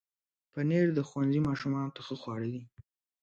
[0.53, 2.63] پنېر د ښوونځي ماشومانو ته ښه خواړه دي.